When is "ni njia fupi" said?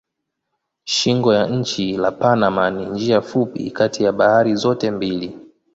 2.71-3.71